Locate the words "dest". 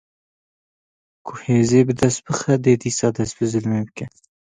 1.99-2.19, 3.17-3.33